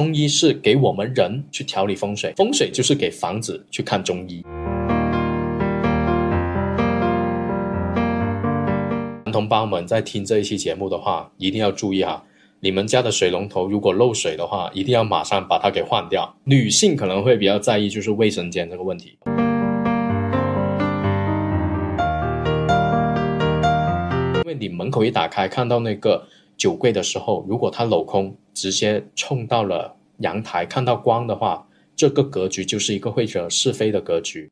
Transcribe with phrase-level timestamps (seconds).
[0.00, 4.44] 中医是给我们人去调理风水，风水就是给房子去看中医。
[9.24, 12.22] 男同胞们在听这一期节目的话，一定要注意哈，
[12.60, 16.32] 你们家的水龙头如果漏水的话，一定要马上把它给换掉。
[16.44, 19.18] 女性可能会比较在意就是卫生间这个问题。
[24.36, 26.24] 因为你门口一打开看到那个
[26.56, 31.64] 酒柜的时候，如果它镂空，直接冲到了阳台，看到光的话，
[31.94, 34.50] 这个格局就是一个会惹是非的格局。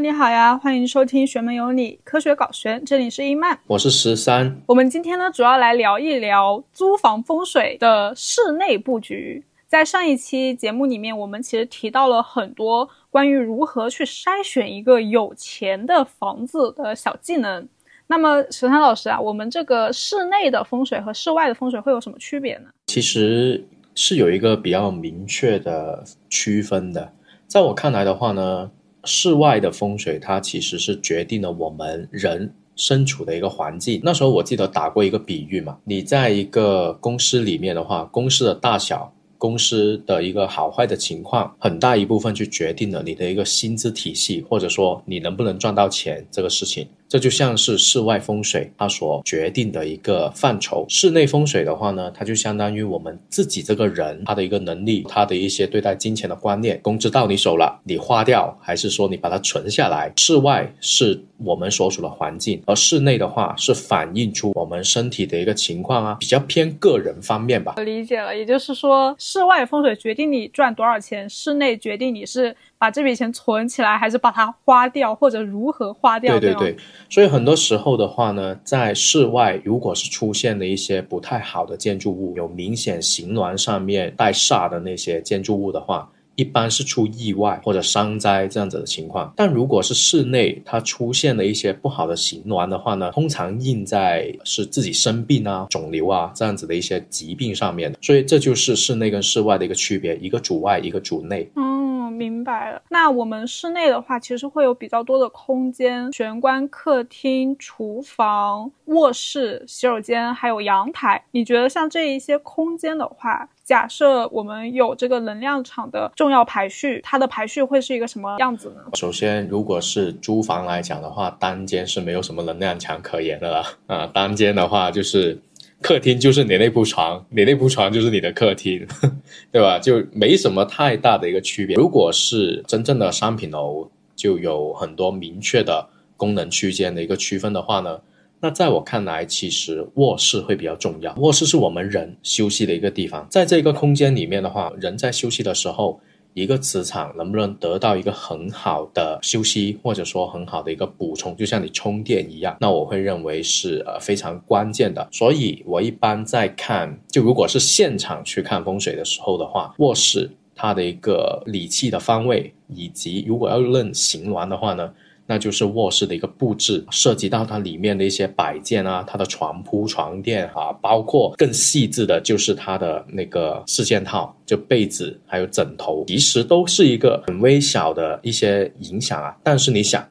[0.00, 4.56] 你好呀，欢迎收听《学门有你》，科学搞玄，这里是伊曼，我是十三。
[4.66, 9.44] 我们今天呢，主要来聊一聊租房风水的室内布局。
[9.66, 17.68] 在上一期节目里面，我们其实提到了很多关于如何去筛选一个有钱的房子的小技能。
[18.08, 22.70] 那么，十三老师啊，我们这个室内的风水和室外的风水会有什么区别呢？
[22.86, 27.12] 其实是有一个比较明确的区分的。
[27.46, 28.70] 在我看来的话呢。
[29.04, 34.00] 室外的风水，它其实是决定了我们人身处的一个环境。
[34.02, 39.10] 那时候我记得打过一个比喻嘛，你在一个公司里面的话，公司的大小。
[39.38, 46.88] 公司的一个好坏的情况，很大一部分去决定了你的一个薪资体系，或者说你能不能赚到钱这个事情。
[47.08, 50.84] 这就像是室外风水它所决定的一个范畴。
[50.88, 56.78] 室内风水的话呢，它就相当于我们自己这个人他的一个能力，他的一些对待金钱的观念。
[56.82, 60.12] 工资到你手了，你花掉，还是说你把它存下来？
[60.16, 67.74] 室外是我们所处的环境，而室内的话是反映出我们身体的一个情况啊，比较偏个人方面吧。
[67.76, 69.14] 我理解了，也就是说。
[69.18, 76.38] 室外风水决定你赚多少钱，室内决定你是把这笔钱存起来，还是把它花掉，或者如何花掉。
[76.38, 76.76] 对对对，
[77.10, 86.10] 所以很多时候的话呢，在室外如果是出现了一些不太好的建筑物，有明显形峦上面带煞的那些建筑物的话。
[86.38, 101.50] 一般是出意外或者伤灾这样子的情况，但如果是室内它出现了一些不好的形峦的话呢，通常印在是自己生病啊、肿瘤啊这样子的一些疾病上面，所以这就是室内跟室外的一个区别，一个主外，一个主内。
[101.56, 102.82] 嗯，明白了。
[102.88, 111.24] 那我们室内的话，其实会有比较多的空间，玄关、客厅、厨房、卧室、洗手间，还有阳台。
[111.30, 113.48] 你觉得像这一些空间的话？
[113.64, 118.80] 假设我们有这个能量场的重要排序，它的排序会是一个什么样子呢？
[118.94, 124.06] 首先，如果是租房来讲的话，单间是没有什么能量场可言的了啊。
[124.06, 125.38] 单间的话，就是
[125.80, 128.86] 客厅就是你那铺床，你那铺床就是你的客厅，
[129.52, 129.78] 对吧？
[129.78, 131.76] 就没什么太大的一个区别。
[131.76, 138.00] 如果是真正的商品楼，就有很多明确的功能区间的一个区分的话呢？
[138.40, 141.14] 那在我看来，其实卧室会比较重要。
[141.18, 146.00] 卧室是我们人休息的一个地方，在这个空间里面的话，人在休息的时候，
[146.34, 155.08] 一个磁场能不能得到一个很好的休息，或者说很好的一个补充，就像你充电一样，那我会认为是呃非常关键的。
[155.10, 164.92] 所以我一般在看，就如果是现场去看风水的时候的话，卧室它的一个理气的方位，以及如果要论行峦的话呢？
[165.30, 179.36] 那就是卧室的一个布置，涉及到它里面的一些摆件啊，它的床铺、床垫啊，包括更细致的，就是它的那个四件套，就被子还有枕头，其实都是一个很微小的一些影响啊。
[179.42, 180.02] 但是你想，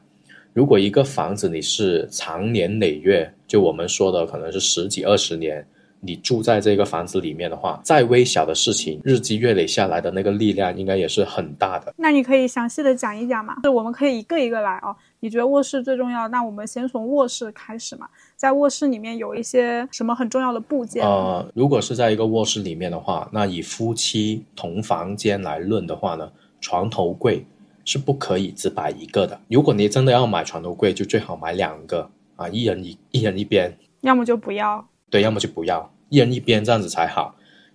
[0.52, 5.66] 如果一个房子你是长年累月，就我们说的可能是十几二十年。
[6.00, 11.92] 你住在这个房子里面的话，再微小的事情，日积月累下来的那个力量，应该也是很大的。
[11.96, 13.56] 那你可以详细的讲一讲吗？
[13.64, 14.94] 就我们可以一个一个来啊。
[15.20, 16.28] 你觉得卧室最重要？
[16.28, 18.08] 那我们先从卧室开始嘛。
[18.36, 21.04] 在卧室里面有一些什么很重要的部件？
[21.04, 26.30] 呃，如果是在一个卧室里面的话，那以夫妻同房间来论的话呢，
[26.60, 27.44] 床头柜
[27.84, 29.40] 是不可以只摆一个的。
[29.48, 34.86] 如果你真的要买床头柜，就最好买两个啊，一人一一人一边，要么就不要。
[35.10, 37.34] 对，要么就不要，一人一边这样子才好，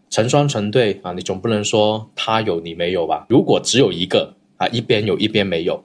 [0.09, 3.25] 成双成对啊，你总不能说他有你没有吧？
[3.27, 5.83] 如果只有一个啊，一边有一边没有，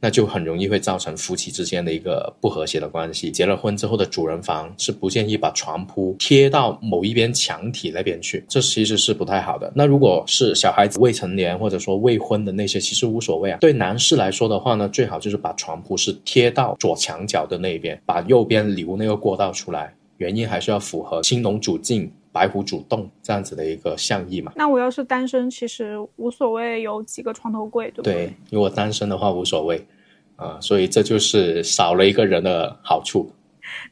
[0.00, 3.30] 那就很容易会造成夫妻之间的一个不和谐的关系。
[3.30, 9.72] 结了婚之后的主人房是不建议把床铺贴到某一边墙体那边去，这其实是不太好的。
[9.74, 13.58] 那如果是小孩子未成年或者说未婚的那些，其实无所谓啊。
[13.60, 19.94] 对男士来说的话呢，最好就是把床铺是贴到左墙角的那一边，把右边留那个过道出来。
[20.18, 24.52] 原因还是要符合青龙主静，白虎主动这样子的一个象意嘛。
[24.54, 28.14] 那我要是单身，其实无所谓有几个床头柜，对不对？
[28.14, 29.84] 对，如果单身的话无所谓，
[30.36, 33.32] 啊，所以这就是少了一个人的好处。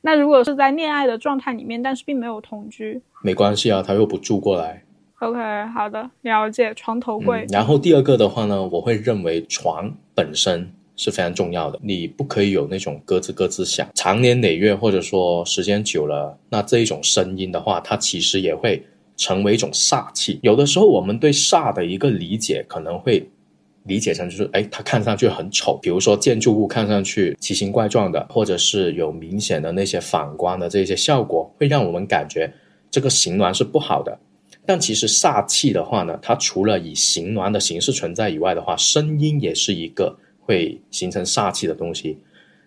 [0.01, 4.85] 那如果是在恋爱的状态里面，但是并没有同居，没关系啊，他又不住过来。
[5.19, 5.39] OK，
[5.75, 6.73] 好的，了解。
[6.75, 7.49] 床头柜，嗯。
[7.51, 18.83] 然后第二个的话呢，我会认为床本身是非常重要的，你不可以有那种咯吱咯吱响，长年累月或者说时间久了，那这一种声音的话，它其实也会
[19.17, 20.41] 成为一种煞气。
[20.43, 23.29] 有的时候我们对煞的一个理解可能会。
[23.89, 32.53] 理解成就是，哎，它看上去很丑，比如说建筑物看上去奇形怪状的，或者是有明显的那些反光的这些效果，会让我们感觉
[32.91, 34.19] 这个形峦是不好的。
[34.67, 42.17] 但其实煞气的话呢，它除了以形峦的形式存在以外的话，声音也是一个会形成煞气的东西。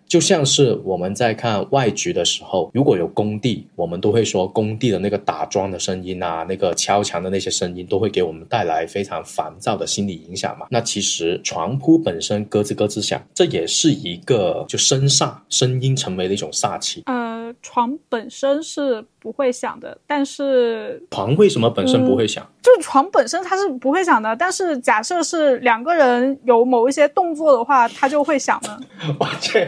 [0.06, 10.66] 就像是我们在看外局的时候，如果有工地，我们都会说工地的那个打桩的声音啊，那个敲墙的那些声音，都会给我们带来非常烦躁的心理影响嘛。
[10.68, 17.04] 那其实床铺本身咯吱咯吱响，这也是一个就声煞，声音成为了一种煞气。
[17.50, 22.46] 呃，床本身是不会响的，但是床为什么本身不会响？
[22.62, 28.80] 就是床本身它是不会响的，但是假设是两个人有某一些动作的话，它就会响的。
[29.18, 29.66] 我去，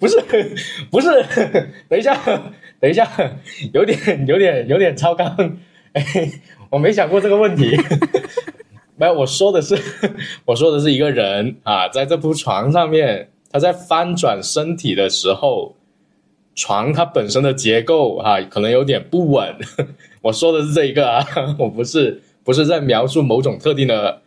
[0.00, 0.20] 不是
[0.90, 1.08] 不是，
[1.88, 2.14] 等一下
[2.80, 3.08] 等一下，
[3.72, 5.58] 有点有点有点超纲，
[5.92, 6.02] 哎，
[6.70, 7.76] 我没想过这个问题。
[8.96, 9.78] 没有，我说的是
[10.44, 15.76] 我说的是一个人啊，在这铺床上面，他在翻转身体的时候。
[16.54, 19.54] 床它本身的结构哈，可能有点不稳。
[20.20, 21.26] 我说的是这一个啊，
[21.58, 24.20] 我不是不是在描述某种特定的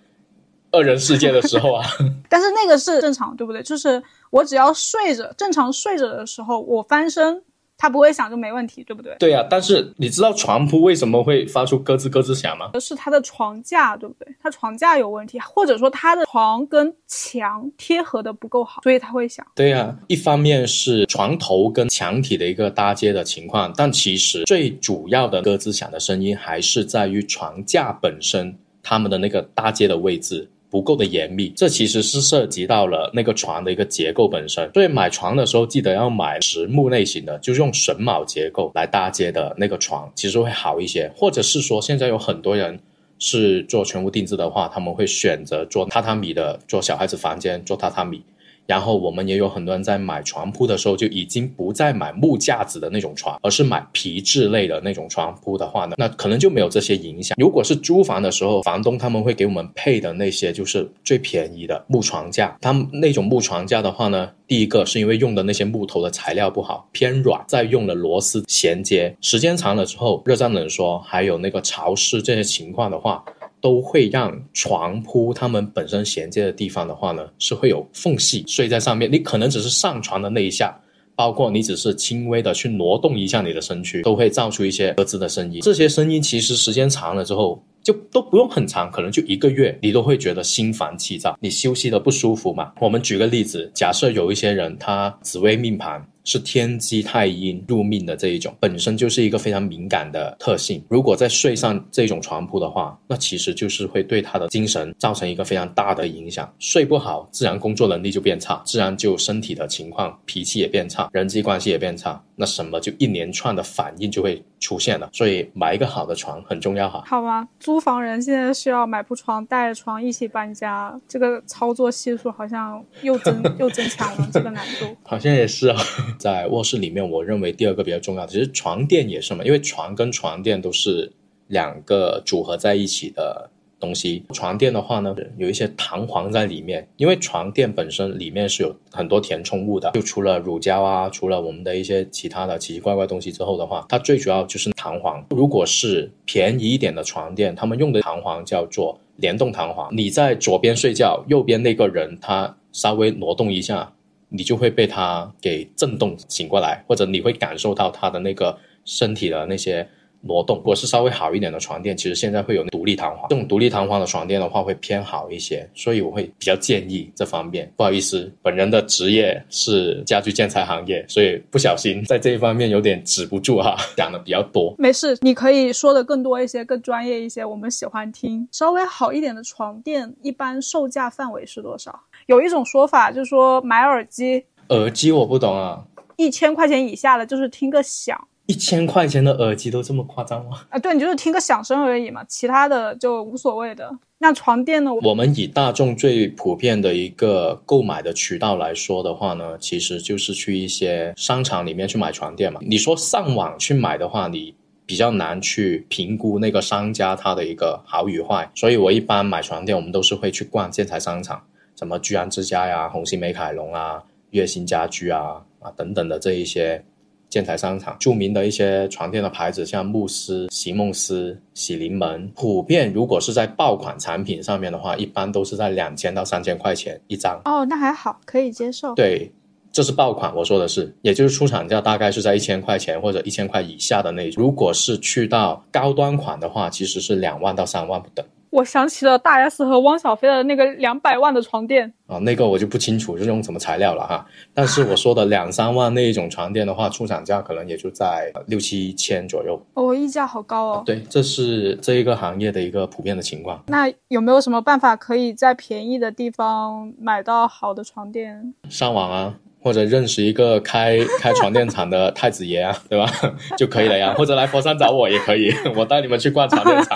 [0.72, 1.86] 二人世界的时候啊。
[2.27, 3.62] 但是那个是正常，对不对？
[3.63, 4.01] 就是
[4.31, 7.42] 我只要睡着，正常睡着的时候，我翻身，
[7.77, 9.16] 它不会响就没问题，对不对？
[9.19, 12.72] 对呀、啊，但是你知道床铺为什么会发出咯吱咯吱响吗？
[12.80, 14.33] 是它的床架，对不对？
[14.42, 19.45] 它床架有问题，或者说它的床跟墙贴合的不够好，所以它会响。
[19.56, 30.50] 对呀、啊，一方面是床头跟墙体的一个搭接的情况，但其实最主要的咯吱响的声音还是在于床架本身，它们的那个搭接的位置。
[30.69, 34.69] 不够的严密，这其实是涉及到了那个床的一个结构本身。
[34.73, 41.12] 所以买床的时候，记得要买实木类型的，就是用榫卯结构来搭接的那个床，其实会好一些。
[41.15, 42.79] 或者是说，现在有很多人
[43.19, 48.21] 是做全屋定制的话，他们会选择做榻榻米的，做小孩子房间做榻榻米。
[48.65, 57.35] 然后我们也有很多人在买床铺的时候就已经不再买木架子的那种床，而是买皮质类的那种床铺的话呢，那可能就没有这些影响。
[57.39, 73.23] 如果是租房的时候，房东他们会给我们配的那些就是最便宜的木床架，他们那种木床架的话呢，第一个是因为用的那些木头的材料不好，偏软，再用了螺丝衔接，时间长了之后，热胀冷缩，还有那个潮湿这些情况的话。
[73.65, 79.12] 都会让床铺它们本身衔接的地方的话呢，是会有缝隙，睡在上面。
[79.12, 80.79] 你可能只是上床的那一下，
[81.15, 85.62] 包括你只是轻微的去挪动一下你的身躯，都会造出一些咯吱的声音。
[85.62, 92.71] 这些声音其实时间长了之后，就都不用很长，可能就一个月，你都会觉得心烦气躁，你休息的不舒服嘛。
[92.79, 96.07] 我们举个例子，假设有一些人他紫微命盘。
[96.25, 100.83] 是天机太阴入命的这一种，本身就是一个非常敏感的特性。
[100.89, 106.51] 如果再睡上这种床铺的话，那其实就是会对他的精神造成一个非常大的影响。
[106.60, 112.22] 睡不好，自然工作能力就变差，自然就身体的情况、脾气也变差，人际关系也变差。
[112.38, 115.10] 那什么就一连串的反应就会出现了。
[115.13, 117.01] 所以买一个好的床很重要哈。
[117.05, 124.98] 好吧，租房人现在需要买铺床，带着床一起搬家，这个操作系数好像又增 又增强了这个难度。
[125.03, 125.77] 好像也是啊。
[126.17, 131.12] 在卧室里面，我认为第二个比较重要的，其实床垫也是嘛，因为床跟床垫都是
[131.48, 134.24] 两个组合在一起的东西。
[134.34, 145.24] 床垫的话呢，有一些弹簧在里面，因为床垫本身里面是有很多填充物的，就除了乳胶啊，除了我们的一些其他的奇奇怪怪东西之后的话，它最主要就是弹簧。
[145.29, 153.93] 如果是便宜一点的床垫，他们用的弹簧叫做联动弹簧，你在左边睡觉，右边那个人他稍微挪动一下。
[154.36, 159.88] 你就会被它给震动醒过来，或者你会感受到它的那个身体的那些
[160.22, 160.58] 挪动。
[160.58, 167.72] 如果是稍微好一点的床垫，其实现在会有独立弹簧，这种独立弹簧的床垫的话会偏好一些，所以我会比较建议这方面。
[167.77, 174.74] 不好意思，本人的职业是家居建材行业，所以不小心在这一方面有点止不住哈，讲的比较多。
[174.80, 178.48] 没事，你可以说的更多一些，更专业一些，我们喜欢听。
[178.51, 182.01] 稍微好一点的床垫，一般售价范围是多少？
[182.27, 185.84] 有一种说法就是说买耳机，耳机我不懂啊，
[186.15, 190.62] 一千块钱以下的就是听个响，一千块钱的耳机都这么夸张吗？
[190.70, 193.91] 啊，对你就是听个响声而已嘛，其他的就无所谓的。
[194.17, 194.91] 那床垫呢？
[195.03, 202.60] 我们以大众最普遍的一个购买的渠道来说的话呢，其实就是去一些商场里面去买床垫嘛。
[202.63, 204.55] 你说上网去买的话，你
[204.86, 208.50] 比较难去评估那个商家他的一个好与坏。
[208.55, 211.44] 所以我一般买床垫，我们都是会去逛建材商场，
[211.75, 216.84] 什么居安之家呀、红星美凯龙啊、月星家居啊啊等等的这一些。
[217.27, 227.41] 建材商场著名的一些床垫的牌子，像慕斯、席梦思、喜临门，普遍如果是在爆款产品上面的话，一般都是在两千到三千块钱一张。
[227.44, 228.94] 哦，那还好，可以接受。
[228.96, 229.29] 对，
[229.70, 234.41] 这是爆款，我说的是，也就是出厂价大概是在一千块钱或者一千块以下的那种。
[234.41, 238.25] 如果是去到高端款的话，其实是两万到三万不等。
[238.55, 244.25] 我想起了大 S 和汪小菲的那个两百万的床垫啊，那个我就不清楚是用什么材料了哈。
[244.53, 249.62] 但是我说的两三万那一种床垫的话，出厂价可能也就在六七千左右。
[249.74, 250.83] 哦，溢价好高哦。
[250.85, 253.62] 对，这是这一个行业的一个普遍的情况。
[253.67, 258.53] 那有没有什么办法可以在便宜的地方买到好的床垫？
[258.69, 259.35] 上网啊。
[259.65, 263.12] 或者认识一个开开床垫厂的太子爷啊，对吧？
[263.57, 264.13] 就可以了呀。
[264.15, 266.95] 或者来佛山找我也可以， 我带你们去逛床垫厂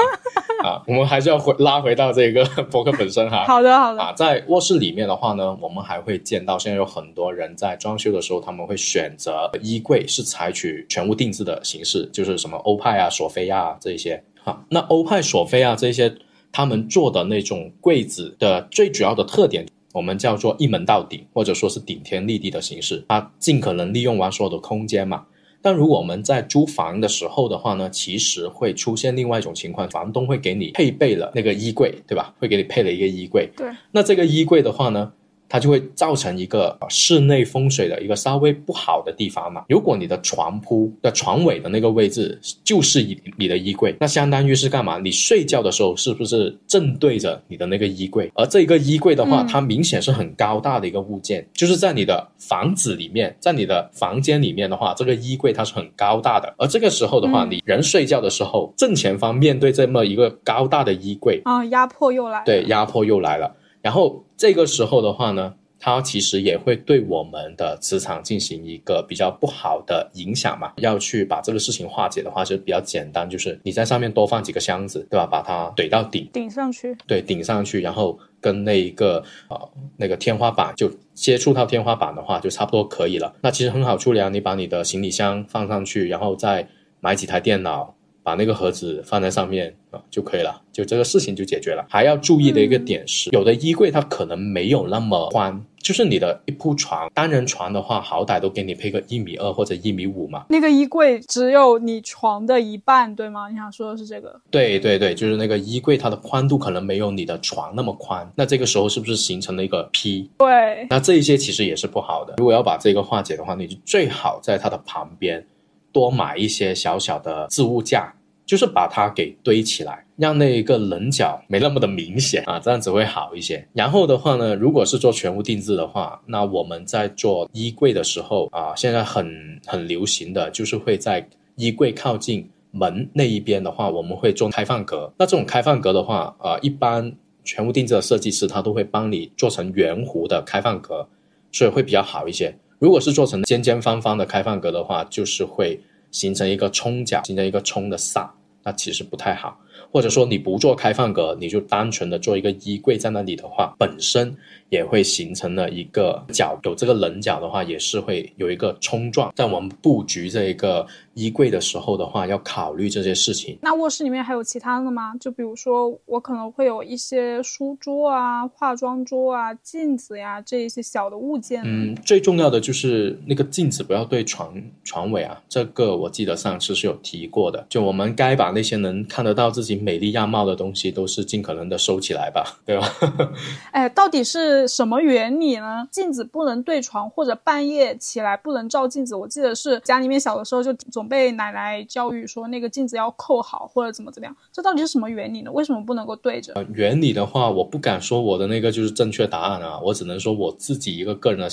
[0.63, 0.79] 啊。
[0.85, 3.43] 我们还是要回拉回到这个 博客本身哈。
[3.47, 3.99] 好的，好的。
[3.99, 14.21] 啊，在卧室里面的话呢，我们还会见到现在有很多人在装修的时候，他们会选择衣柜是采取全屋定制的形式，就是什么欧派啊、索菲亚啊这一些。
[14.43, 16.13] 哈，那欧派、索菲亚这些
[16.51, 19.65] 他们做的那种柜子的最主要的特点。
[19.93, 25.25] 我们叫做一门到顶，或者说是顶天立地的形式，它尽可能利用完所有的空间嘛。
[25.61, 32.33] 但如果我们在租房的时候的话呢，其实会出现另外一种情况，房东会给你配备了那个衣柜，对吧？
[32.39, 33.49] 会给你配了一个衣柜。
[33.57, 33.67] 对。
[33.91, 35.11] 那这个衣柜的话呢？
[35.49, 39.65] 它就会造成一个室内风水的一个稍微不好的地方嘛。
[39.67, 43.03] 如果你的床铺的床尾的那个位置就是
[43.37, 44.99] 你的衣柜，那相当于是干嘛？
[44.99, 48.31] 你睡觉的时候是不是正对着你的那个衣柜？
[48.35, 56.53] 而这个衣柜的话，它明显是很高大的一个物件，就是在你的房子里面，在你的房间里面的话，这个衣柜它是很高大的。
[56.57, 63.55] 而这个时候的话，你人睡觉的时候，正前方面对这么一个高大的衣柜啊，压迫又来，对，压迫又来了。
[63.81, 70.73] 然后这个时候的话呢，它其实也会对我们的磁场进行一个比较不好的影响嘛。
[70.77, 75.25] 要去把这个事情化解的话，就比较简单，就是你在上面多放几个箱子，对吧？
[75.25, 83.33] 把它怼到顶，顶上去，对，顶上去，然后跟那一个呃那个天花板就接触到天花板的话，就差不多可以了。
[83.41, 86.67] 那其实很好处理啊，你把你的行李箱放上去，然后再
[86.99, 87.95] 买几台电脑。
[88.29, 91.83] 把那个盒子放在上面啊就可以了，就这个事情就解决了。
[91.89, 100.45] 还要注意的一个点是，有的衣柜它可能没有那么宽，就是你的一铺床，单人床的话，好歹都给你配个一米二或者一米五嘛。
[100.49, 103.49] 那个衣柜只有你床的一半，对吗？
[103.49, 104.39] 你想说的是这个？
[104.51, 108.31] 对对对，就是那个衣柜，它的宽度可能没有你的床那么宽。
[108.35, 110.29] 那这个时候是不是形成了一个 P？
[110.37, 110.85] 对。
[110.91, 112.35] 那这一些其实也是不好的。
[112.37, 115.43] 如果要把这个化解的话，你就最好在它的旁边
[115.91, 118.13] 多买一些小小的置物架。
[118.49, 123.63] 就是把它给堆起来，让那一个棱角没那么的明显啊，这样子会好一些。
[123.73, 135.13] 然后的话呢，如果是做全屋定制的话，那我们在做衣柜的时候啊，现在很很流行的就是会在衣柜靠近门那一边的话，我们会做开放格。
[135.19, 137.13] 那这种开放格的话，呃，一般
[137.43, 141.07] 全屋定制的设计师他都会帮你做成圆弧的开放格，
[141.51, 142.57] 所以会比较好一些。
[142.79, 145.79] 如果是做成尖尖方方的开放格的话，就是会
[146.09, 148.27] 形成一个冲角，形成一个冲的煞。
[148.63, 149.59] 那其实不太好，
[149.91, 154.35] 或者说你不做开放格，你就单纯的做一个衣柜在那里的话，本身
[154.69, 159.33] 也会形成了一个角，有这个棱角的话，也是会有一个冲撞。
[159.35, 160.85] 在我们布局这一个。
[161.15, 163.57] 衣柜的时候的话，要考虑这些事情。
[163.61, 165.13] 那卧室里面还有其他的吗？
[165.19, 171.61] 就比如说，我可能会有一些书桌啊、化妆桌啊、镜子呀这一些小的物件。
[171.65, 174.53] 嗯，最重要的就是那个镜子不要对床
[174.85, 175.37] 床尾啊。
[175.49, 177.65] 这个我记得上次是有提过的。
[177.67, 182.87] 就我们该把那些能看得到自己美丽样貌的东西，都是尽可能的收起来吧， 对吧？
[183.71, 185.85] 哎，到底是什么原理呢？
[185.91, 189.15] 镜子不能对床，或者半夜起来不能照镜子。
[189.15, 191.09] 我记得是家里面小的时候就总。
[191.09, 195.51] 被奶奶教育说那个镜子要扣好或者怎么怎么样，这到底是什么原理呢？
[195.51, 196.53] 为什么不能够对着？
[196.71, 201.49] 原理的话，我不敢说我的那个就是正确答案啊，我只能说我自己一个个人的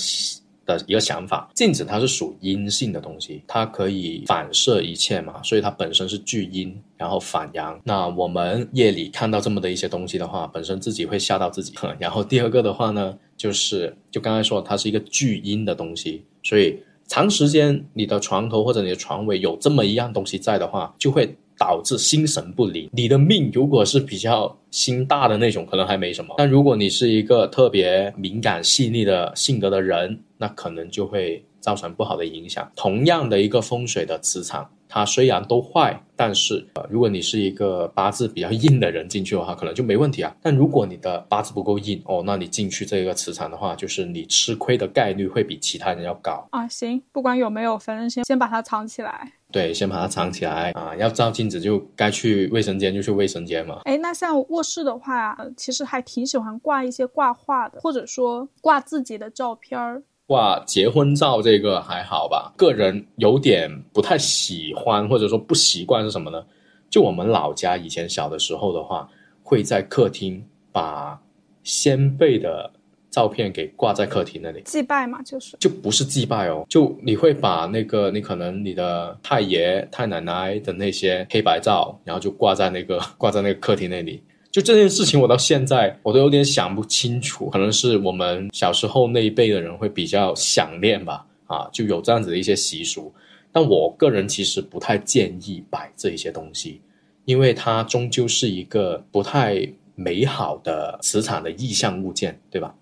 [0.67, 1.49] 的一个想法。
[1.55, 7.81] 镜子它是属阴性的东西，它可以反射一切嘛，所以它本身是聚阴，然后反阳。
[7.83, 11.73] 那我们夜里看到这么的一些东西的话，本身自己会吓到自己。
[11.97, 16.79] 然后第二个的话呢，就是就刚才说它是一个聚阴的东西，所以。
[17.09, 22.89] 长时间你的床头或者你的床尾有这么一样东西在的话，就会导致心神不宁。
[22.91, 32.71] 你的命如果是比较心大的那种，可能还没什么；但如果你是一个特别敏感细腻的性格的人，那可能就会造成不好的影响。
[32.75, 34.69] 同样的一个风水的磁场。
[34.89, 40.33] 它虽然都坏，但是呃，如果你是一个八字比较硬的人进去的话，可能就没问题啊。
[40.41, 46.65] 但如果你的八字不够硬哦，那你进去这个磁场的话，就是你吃亏的概率会比其他人要高啊。
[46.69, 49.33] 行，不管有没有，反正先先把它藏起来。
[49.51, 50.95] 对，先把它藏起来啊。
[50.95, 53.79] 要照镜子就该去卫生间就去卫生间嘛。
[53.85, 60.03] 哎，那像卧室的话，其实还挺喜欢挂一些挂画的，或者说挂自己的照片儿。
[60.25, 66.45] 挂结婚照这个还好吧，个人有点不太喜欢或者说不习惯是什么呢？
[66.89, 69.09] 就我们老家以前小的时候的话，
[69.41, 71.21] 会在客厅把
[71.63, 72.69] 先辈的
[73.17, 84.21] 照片给挂在客厅那里祭拜嘛，就是就不是祭拜哦，就你会把那个你可能你的太爷太奶奶的那些黑白照，然后就挂在那个 挂在那个客厅那里。
[84.51, 93.11] 就这件事情，我到现在我都有点想不清楚，可能是我们小时候那一辈的人会比较想念吧，啊，就有这样子的一些习俗。
[93.51, 96.81] 但我个人其实不太建议摆这一些东西，
[97.25, 102.75] 因为它终究是一个不太美好的磁场的意象物件，对吧？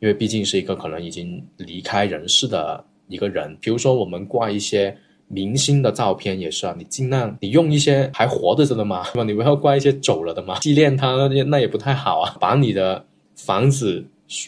[0.00, 4.96] 因为毕竟是一个可能已经离开人世的一个人，比如说我们挂一些。
[5.30, 9.24] 明星的照片也是啊，你尽量你用一些还活着的嘛，对吧？
[9.24, 12.34] 你不要挂一些走了的嘛，纪念他那那也不太好啊。
[12.40, 13.04] 把你的
[13.36, 14.02] 房子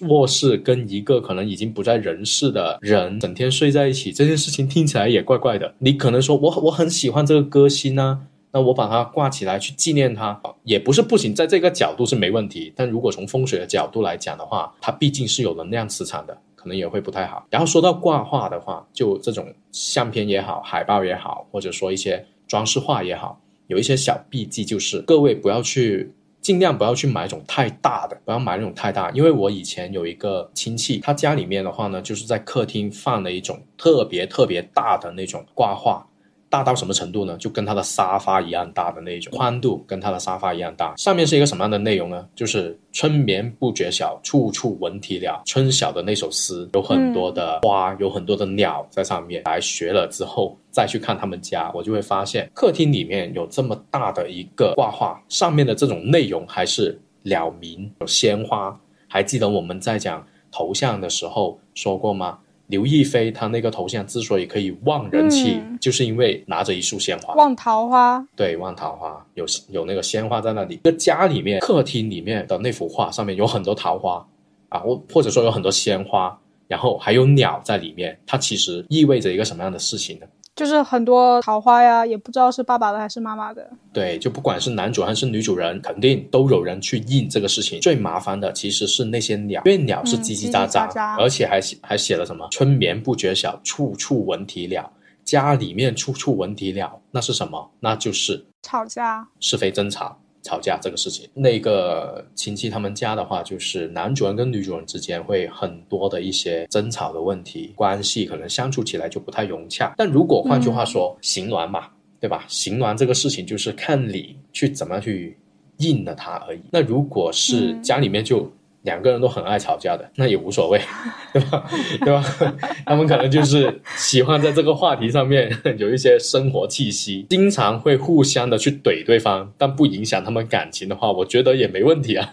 [0.08, 5.74] 卧室跟一个可能已经不在人世的人整天睡在一起，这件事情听起来也怪怪的。
[5.80, 8.18] 你可能说我我很喜欢这个歌星啊，
[8.52, 12.72] 那我把它挂起来去纪念它，也不是不行，在这个角度是没问题。
[12.74, 16.36] 但如果从风水的角度来讲的话，它毕竟是有能量磁场的。
[16.62, 17.46] 可能也会不太好。
[17.48, 29.10] 然后说到挂画的话，就这种相片也好，海报也好，或者说一些装饰画也好，有一些小笔记，就是各位不要去，尽量不要去买那种太大的，不要买那种太大。
[29.12, 36.06] 因为我以前有一个亲戚，他家里面的话呢，就是在客厅放了一种特别特别大的那种挂画。
[36.50, 37.36] 大到什么程度呢？
[37.38, 40.92] 就跟他的沙发一样大的那种宽度，跟他的沙发一样大。
[40.96, 42.26] 上面是一个什么样的内容呢？
[42.34, 45.40] 就是“春眠不觉晓，处处闻啼鸟”。
[45.46, 49.44] 春晓的那首诗，有很多的花，有很多的鸟在上面。
[49.44, 58.76] 来学了之后，再去看他们家，我就会发现客厅里面有这么大的一个挂画，上面的这种内容还是鸟鸣，有鲜花。
[59.06, 62.40] 还记得我们在讲头像的时候说过吗？
[62.70, 68.24] 刘亦菲她那个头像之所以可以旺人气，就是因为拿着一束鲜花，旺桃花。
[68.34, 70.76] 对，旺桃花，有有那个鲜花在那里。
[70.76, 74.24] 个家里面客厅里面的那幅画上面有很多桃花
[74.68, 80.26] 啊，或或者说有很多鲜花，然后还有鸟在里面，它其实意味着一个什么样的事情呢？
[80.56, 83.70] 就是很多桃花呀，也不知道是爸爸的还是妈妈的。
[83.92, 87.80] 对，就不管是男主还是女主人，肯定都有人去印这个事情。
[87.80, 94.92] 最麻烦的其实是那些鸟，因为鸟是叽叽喳喳，而且还写还写了什么“春眠不觉晓，处处闻啼鸟”。
[95.24, 97.70] 家里面处处闻啼鸟，那是什么？
[97.78, 100.18] 那就是吵架，是非争吵。
[100.42, 109.94] 吵架这个事情，那个亲戚他们家的话，就是男主人跟女主人之间会很多的一些争吵的问题，关系可能相处起来就不太融洽。
[109.96, 112.44] 但如果换句话说，行鸾嘛，对吧？
[112.48, 115.36] 行鸾这个事情就是看你去怎么去
[115.78, 116.60] 应了他而已。
[116.70, 118.50] 那如果是家里面就。
[118.82, 120.80] 两个人都很爱吵架的，那也无所谓，
[121.32, 121.70] 对吧？
[122.00, 122.24] 对吧？
[122.86, 132.30] 他们可能就是喜欢在这个话题上面 有一些生活气息，经常会互相的去怼对方，但不影响他们感情的话，我觉得也没问题啊。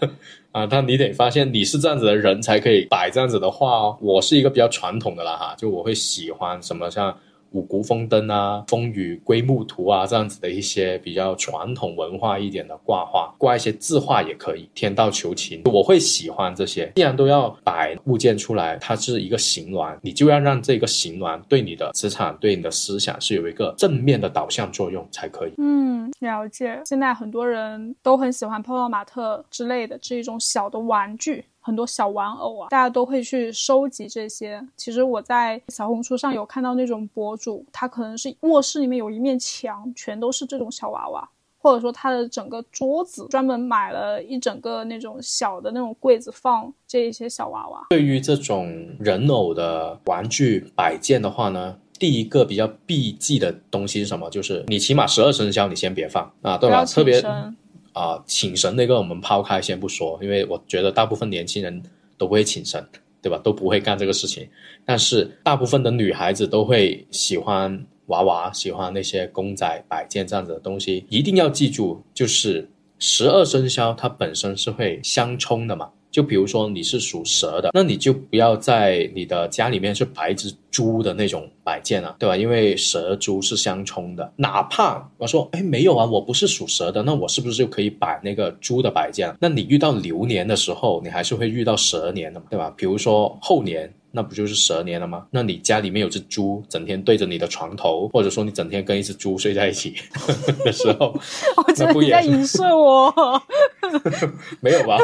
[0.52, 3.98] 啊，但你得发现你是这样子的人才可以摆这样子的话哦。
[4.00, 7.14] 我是一个比较传统的啦哈，就我会喜欢什么像。
[7.52, 14.68] 五谷丰登啊，风雨归木图啊，这样子的一些比较传统文化一点的挂画，挂一些字画也可以。
[14.74, 16.92] 天道求情，我会喜欢这些。
[16.96, 25.52] 既然都要摆物件出来，它是一个形峦，你就要让这个形峦对你的磁场、对你的思想是有一个正面的导向作用才可以。
[25.58, 26.80] 嗯，了解。
[26.84, 31.44] 现在很多人都很喜欢泡泡玛特之类的这一种小的玩具。
[31.68, 34.58] 很多小玩偶啊，大家都会去收集这些。
[34.74, 41.28] 其实我在小红书上有看到那种博主，他可能是卧室里面有一面墙，全都是这种小娃娃，
[41.58, 47.86] 或者说他的整个桌子专门买了一整个那种小的那种柜子放这一些小娃娃。
[47.90, 48.66] 对于这种
[48.98, 54.30] 人偶的玩具摆件的话呢，第一个比较避忌的东西是什么？
[54.30, 56.82] 就是你起码十二生肖你先别放啊，对吧？
[56.86, 57.22] 特别。
[57.98, 61.82] 啊，请神那个我们抛开先不说，因为我觉得大部分年轻人
[62.16, 62.86] 都不会请神
[63.20, 63.36] 对吧？
[63.42, 64.48] 都不会干这个事情。
[64.84, 71.04] 但是大部分的女孩子都会喜欢娃娃，喜欢那些公仔摆件这样子的东西。
[71.08, 75.90] 一定要记住，就是十二生肖它本身是会相冲的嘛。
[76.10, 82.36] 就比如说你是属蛇的，那你就不要在你的家里面去摆只猪的那种摆件了，对吧？
[82.36, 84.32] 因为蛇猪是相冲的。
[84.36, 89.34] 哪怕我说，哎，没有啊，我不是属蛇的，那我是不是就可以摆那个猪的摆件？
[89.40, 92.72] 那你遇到流年的时候，你还是会遇到蛇年的嘛，对吧？
[92.76, 93.92] 比如说后年。
[94.18, 95.24] 那不就是蛇年了吗？
[95.30, 99.94] 那你家里面有只猪，整天对着你的床头，或者说你整天跟一只猪睡在一起
[100.66, 101.16] 的时候，
[101.56, 103.14] 我觉得你在影射我，
[104.58, 104.98] 没有吧？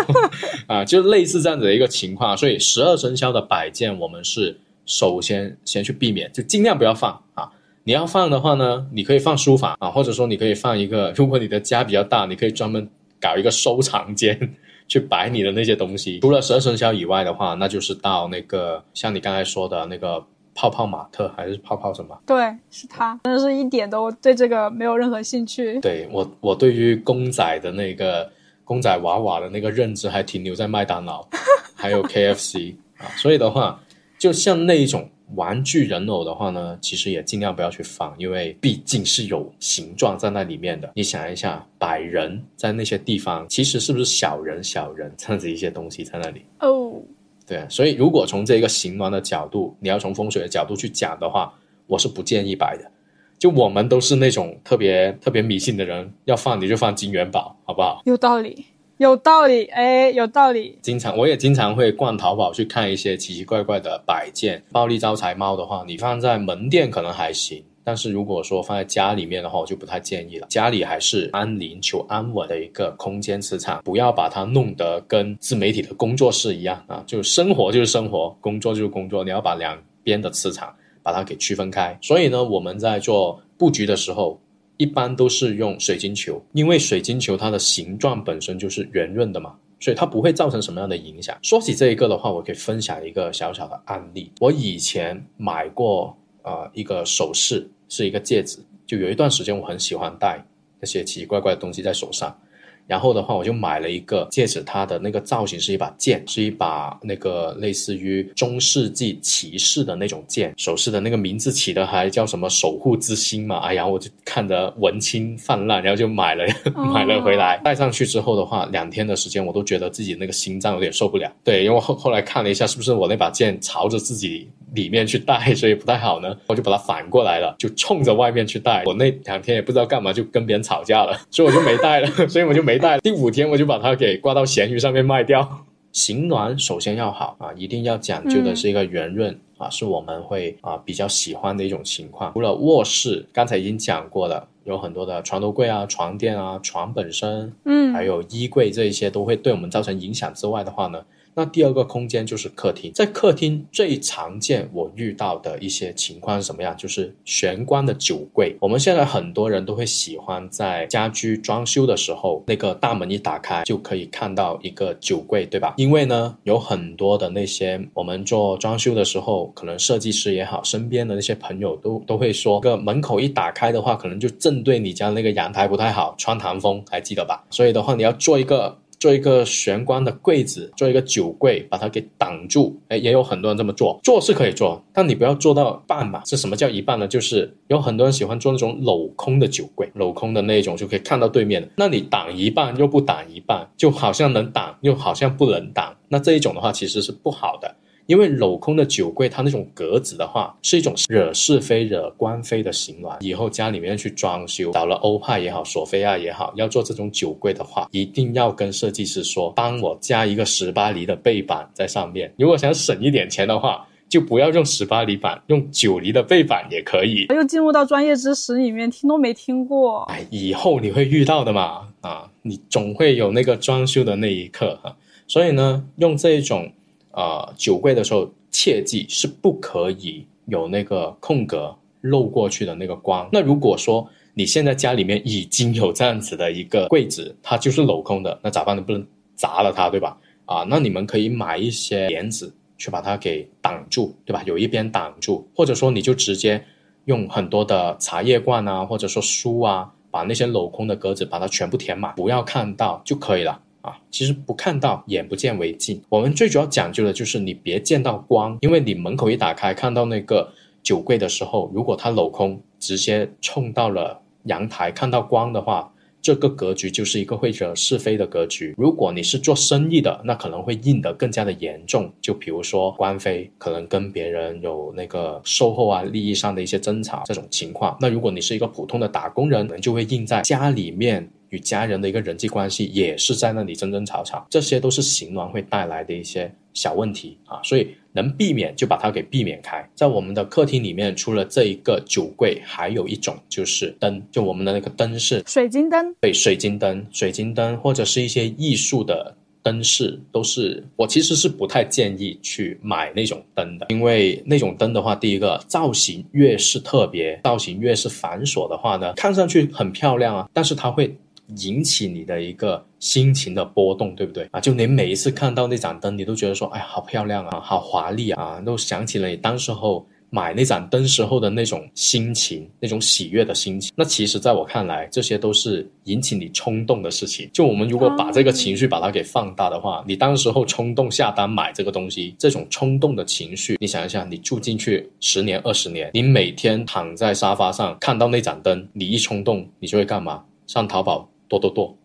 [0.66, 2.36] 啊，就类似这样子的一个情况。
[2.36, 7.48] 所以十二生肖的摆件，我们是首先先去避免，就尽量不要放啊。
[7.84, 12.88] 你要放的话呢，你可以放书房啊，或者说你可以放一个，如果你的家比较大，你可以专门
[13.20, 14.56] 搞一个收藏间。
[14.86, 22.18] 去摆你的那些东西，除了十二生肖以外的话，那就是到那个像你刚才说的那个泡泡玛特还是泡泡什么？
[22.26, 25.80] 对，是他，真的是一点都对这个没有任何兴趣。
[25.80, 28.30] 对我，我对于公仔的那个
[28.64, 31.26] 公仔娃娃的那个认知还停留在麦当劳，
[31.74, 33.80] 还有 KFC 啊，所以的话，
[34.18, 35.08] 就像那一种。
[35.34, 40.92] 玩具人偶的话呢，其实也尽量不要去放，因为毕竟是有形状在那里面的。
[40.94, 46.44] 你想一下，摆人在那些地方，其实是不是小人小人这样子一些东西在那里？
[46.60, 47.00] 哦，
[47.46, 51.52] 对，所以如果从这个形峦的角度，你要从风水的角度去讲的话，
[51.86, 52.90] 我是不建议摆的。
[53.38, 58.00] 就我们都是那种特别特别迷信的人，要放你就放金元宝，好不好？
[58.04, 58.66] 有道理。
[58.98, 60.78] 有道理，哎，有道理。
[60.80, 64.62] 经常我也经常会逛淘宝去看一些奇奇怪怪的摆件。
[64.70, 70.46] 暴力招财猫的话，你放在门店可能还行，但是如果说放在家里面的话，我就不太建议了。
[70.48, 77.02] 家里还是安宁、求安稳的一个空间磁场，不要把它弄得跟自媒体的工作室一样啊！
[77.04, 81.98] 就生活就是生活，工作就是工作，你要把两边的磁场把它给区分开。
[82.00, 84.40] 所以呢，我们在做布局的时候。
[84.76, 91.36] 一般都是用水晶球，因为水晶球它的形状本身就是圆润的嘛，所以它不会造成什么样的影响。
[91.42, 94.32] 说起这一个的话，我可以分享一个小小的案例。
[94.40, 100.44] 我以前买过呃一个首饰，是一个戒指，就有一段时间我很喜欢戴
[100.80, 102.36] 那些奇奇怪怪的东西在手上。
[102.86, 110.52] 然后的话，我就买了一个戒指，它的那个造型是一把剑，是一把那个类似于中世纪骑士的那种剑。
[110.56, 113.58] 首饰的那个名字起的还叫什么“守护之心”嘛？
[113.58, 116.44] 哎呀，我就看着文青泛滥， 然后就买了，
[116.92, 117.58] 买了回来。
[117.64, 121.32] 戴上去之后的话，两天的时间我都觉得自己那个心脏有点受不了。
[121.42, 126.36] 对，因为后后来看了一下，是不是我那把剑朝着自己里面去戴，所以不太好呢？
[126.48, 128.82] 我就把它反过来了，就冲着外面去戴。
[128.84, 132.74] 我那两天也不知道干嘛，就跟别人吵架了，所以我就没戴了， 所以我就没。
[132.74, 135.64] 没戴，第五天我就把它给挂到闲鱼上面卖掉。
[135.92, 142.32] 形暖首先要好啊，一定要讲究的是一个圆润啊，是我们会啊比较喜欢的一种情况。
[142.32, 151.00] 除了卧室，刚才已经讲过了，有很多的床头柜啊、床垫啊、床本身，嗯，还有衣柜这一些都会对我们造成影响之外的话呢。
[151.36, 156.76] 那第二个空间就是客厅，在客厅最常见我遇到的一些情况是什么样？
[156.76, 158.56] 就是玄关的酒柜。
[158.60, 165.74] 我们现在很多人都会喜欢在家居装修的时候，那个大门一打开就可以看到一个酒柜，对吧？
[165.76, 177.44] 因为呢，有很多的那些我们做装修的时候，可能设计师也好，身边的那些朋友都都会说，个门口一打开的话，可能就正对你家那个阳台不太好，穿堂风，还记得吧？
[177.50, 178.78] 所以的话，你要做一个。
[179.04, 182.74] 做一个玄关的柜子，做一个酒柜，把它给挡住。
[182.88, 186.22] 哎，也有很多人这么做，做是可以做，但你不要做到半吧。
[186.24, 187.06] 是什么叫一半呢？
[187.06, 191.68] 就是有很多人喜欢做那种镂空的酒柜，镂空的那种就可以看到对面。
[191.76, 195.94] 那你挡一半又不挡一半，就好像能挡又好像不能挡。
[196.08, 197.76] 那这一种的话其实是不好的。
[198.06, 203.10] 因为镂空的酒柜，它那种格子的话，是一种惹是非、惹官非的行为。
[203.20, 212.30] 以后家里面去装修，找了欧派也好，索菲亚也好，要做这种酒柜的话，一定要跟设计师说，帮我加一个十八厘的背板在上面。
[212.36, 217.24] 如果想省一点钱的话，就不要用十八厘板，用九厘的背板也可以。
[217.34, 220.02] 又进入到专业知识里面，听都没听过。
[220.02, 221.88] 哎，以后你会遇到的嘛？
[222.02, 224.94] 啊，你总会有那个装修的那一刻哈。
[225.26, 226.70] 所以呢，用这一种。
[227.16, 233.28] 呃，酒柜的时候，切记是不可以有那个空格漏过去的那个光。
[233.32, 238.82] 那如果说你现在家里面已经有这样子的一个柜子，它就是镂空的，那咋办呢？
[238.82, 240.18] 不能砸了它，对吧？
[240.44, 244.42] 啊，那你们可以买一些帘子去把它给挡住，对吧？
[244.44, 246.64] 有一边挡住，或者说你就直接
[247.04, 253.60] 用很多的茶叶罐啊，或者说书啊，把那些镂空的格子把它全部填满，不要看到就可以了。
[253.84, 256.02] 啊，其实不看到眼不见为净。
[256.08, 260.50] 我们最主要讲究的就是你别见到光，因为你门口一打开看到那个
[260.82, 265.92] 酒柜的时候，如果它镂空，直接冲到了阳台看到光的话。
[266.24, 268.74] 这个格局就是一个会惹是非的格局。
[268.78, 272.10] 如果你是做生意的，那可能会印得更加的严重。
[272.18, 277.94] 就比如说官非，可能跟别人有那个售后啊、利益上的一些争吵这种情况。
[278.00, 281.28] 那如果你是一个普通的打工人，可能就会印在家里面。
[281.50, 289.86] 与家人的一个人际关系也是在那里争争吵吵，这些都是行鸾会带来的一些小问题啊，所以能避免就把它给避免开。
[289.94, 311.16] 在我们的客厅里面，除了这一个酒柜，还有一种就是灯，就我们的那个灯是水晶灯，对，水晶灯、水晶灯或者是一些艺术的灯饰，都是我其实是不太建议去买那种灯的，因为那种灯的话，第一个造型越是特别，造型越是繁琐的话呢，看上去很漂亮啊，但是它会。
[311.58, 314.60] 引起你的一个心情的波动，对不对啊？
[314.60, 323.92] 就你每一次看到那盏灯，你都觉得说，哎，好漂亮啊，好华丽啊，都想起了你当时候买那盏灯时候的那种心情，那种喜悦的心情。
[323.94, 327.48] 那其实，在我看来，这些都是引起你冲动的事情。
[327.52, 340.42] 就我们如果把这个情绪把它给放大的话，你当时候冲动下单买这个东西，这种冲动的情绪，你想一想，你住进去十年、二十年，你每天躺在沙发上看到那盏灯，你一冲动，你就会干嘛？
[340.66, 341.28] 上淘宝。
[341.48, 341.96] 多多多，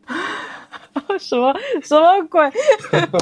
[1.19, 2.41] 什么什么鬼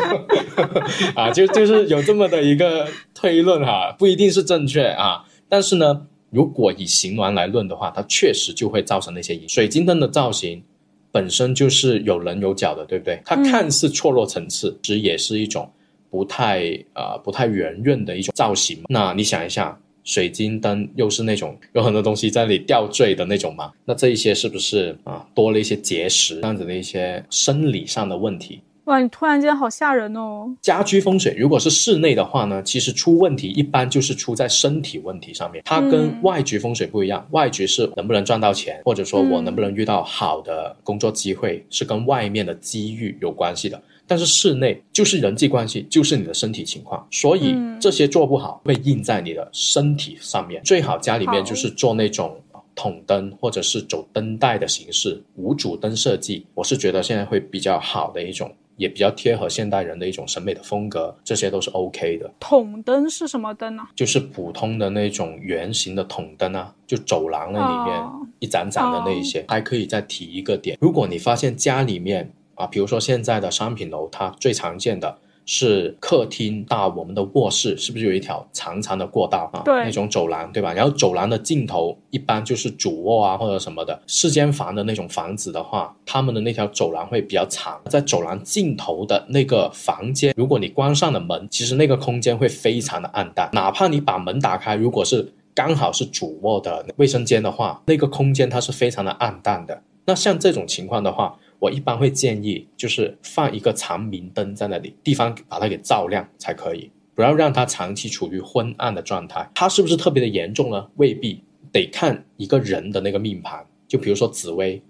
[1.16, 1.32] 啊？
[1.32, 5.24] 就就是有这么的一个推论哈，不一定是正确啊。
[5.48, 9.48] 但是呢，如果以形峦来论的话，它确实就会造成那些影。
[9.48, 10.64] 水晶灯的造型
[11.12, 13.22] 本身就是有棱有角的，对不对？
[13.26, 15.72] 它看似错落层次，其实也是一种
[16.10, 18.84] 不太啊不太圆润的一种造型。
[18.90, 19.80] 那你想一下。
[20.08, 23.72] 水晶灯又是那种有很多东西在那里吊坠的那种嘛？
[23.84, 28.62] 那这一些是不是啊多了一些结石这样子的一些生理上的问题？
[28.86, 30.50] 哇，你突然间好吓人哦！
[30.62, 35.62] 家居风水如果是室内的话呢，其实出问题一般就是出在身体问题上面。
[35.66, 43.78] 它跟外局风水不一样，外局是能不能赚到钱，或者说我能不能遇到好的工作机会，是跟外面的机遇有关系的。
[44.08, 50.64] 但是室内就是人际关系，就是你的身体情况，所以这些做不好会印在你的身体上面。
[50.64, 52.42] 最好家里面就是做那种
[52.74, 56.46] 筒灯，或者是走灯带的形式，无主灯设计。
[56.54, 62.32] 我是觉得现在会比较好的一种，也比较贴合现代人的一种审美的风格，这些都是 OK 的。
[62.40, 63.84] 筒灯是什么灯呢？
[63.94, 68.04] 就是普通的那种圆形的筒灯啊，就走廊那里面
[68.40, 69.44] 一盏盏的那一些。
[69.50, 72.32] 还可以再提一个点，如果你发现家里面。
[72.58, 79.62] 啊，比如说现在的商品楼，它最常见的是客厅到我们的卧室，是不是有一条长长的过道啊？
[79.64, 80.74] 对，那种走廊，对吧？
[80.74, 87.80] 然后走廊的尽头一般就是主卧啊，或者什么的四间房的那种房子的话，他们的那条走廊会比较长。
[87.86, 93.50] 在走廊尽头的那个房间，如果你关上了门，其实那个空间会非常的暗淡。
[93.54, 99.82] 哪怕你把门打开，如果是刚好是主卧的卫生间的话，那个空间它是非常的暗淡的。
[100.06, 109.50] 那像这种情况的话，我一般会建议，就是放一个长明灯在那里，地方把它给照亮才可以，不要让它长期处于昏暗的状态。
[109.56, 110.88] 它是不是特别的严重呢？
[110.98, 113.66] 未必，得看一个人的那个命盘。
[113.88, 114.82] 就比如说紫薇，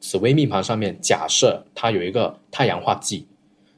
[0.00, 3.26] 紫薇命盘上面，假设它有一个太阳化忌，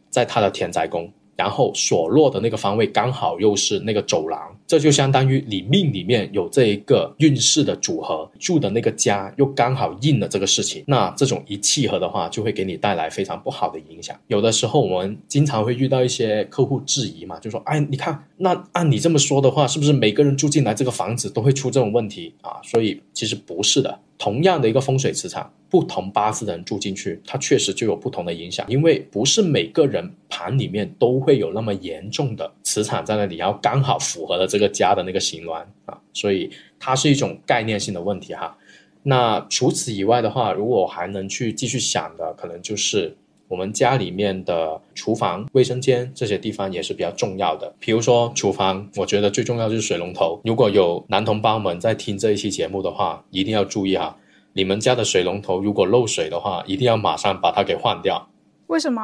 [0.08, 1.12] 在它的田宅宫。
[1.38, 10.82] 然后所落的那个方位刚好又是那个走廊，这就相当于你命里面有这一个运势的组合，住的那个家又刚好应了这个事情。
[10.88, 14.18] 那这种一契合的话，就会给你带来非常不好的影响。
[14.26, 23.96] 有的时候我们经常会遇到一些客户质疑嘛，就说：“哎，你看，那按你这么说的话，是不是每个人住进来这个房子都会出这种问题啊？”所以其实不是的。
[24.18, 28.66] 同样的一个风水磁场，不同八字的人住进去，它确实就有不同的影响。
[28.68, 36.50] 因为不是每个人盘里面都会有那么严重的磁场在那里，然后刚好符合了这个家的那个形峦啊，所以
[36.80, 38.56] 它是一种概念性的问题哈。
[39.04, 43.16] 那除此以外的话，如果还能去继续想的，可能就是
[43.48, 47.74] 我们家里面的厨房、卫生间这些地方也是比较重要的。
[47.80, 50.40] 比如说厨房，我觉得最重要就是水龙头。
[50.44, 54.16] 如果有男同胞们在听这一期节目的话，一定要注意哈。
[54.52, 58.28] 你们家的水龙头如果漏水的话，一定要马上把它给换掉。
[58.66, 59.02] 为什么？